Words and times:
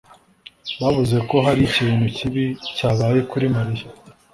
Bavuze 0.81 1.17
ko 1.29 1.35
hari 1.45 1.61
ikintu 1.69 2.05
kibi 2.17 2.45
cyabaye 2.75 3.19
kuri 3.29 3.45
Mariya. 3.55 3.85